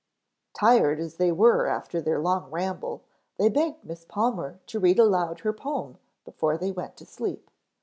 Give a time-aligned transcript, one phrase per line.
[0.59, 3.03] ]Tired as they were after their long ramble
[3.37, 7.51] they begged Miss Palmer to read aloud her poem before they went to sleep.